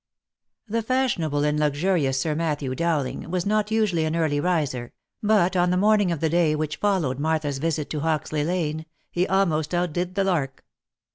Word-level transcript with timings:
The 0.67 0.81
fashionable 0.81 1.43
and 1.43 1.59
luxurious 1.59 2.19
Sir 2.19 2.33
Matthew 2.33 2.73
Bowling 2.73 3.29
was 3.29 3.45
not 3.45 3.69
usually 3.69 4.03
an 4.05 4.15
early 4.15 4.39
riser, 4.39 4.93
but 5.21 5.55
on 5.55 5.69
the 5.69 5.77
morning 5.77 6.11
of 6.11 6.21
the 6.21 6.27
day 6.29 6.55
which 6.55 6.77
followed 6.77 7.19
Martha's 7.19 7.59
visit 7.59 7.87
to 7.91 7.99
Hoxley 7.99 8.43
lane, 8.43 8.87
he 9.11 9.27
almost 9.27 9.75
outdid 9.75 10.15
the 10.15 10.23
lark. 10.23 10.65